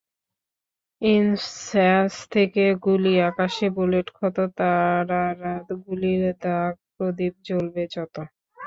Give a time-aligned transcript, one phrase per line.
[1.01, 5.53] ইনস্যাস থেকে গুলি আকাশে বুলেট ক্ষত তারারা
[5.81, 8.15] গুলির দাগ প্রদীপ জ্বলবে যত।